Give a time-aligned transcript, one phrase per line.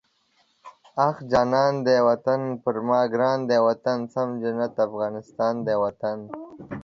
[1.07, 6.17] اخ جانان دی وطن، پر ما ګران دی وطن، سم جنت افغانستان دی وطن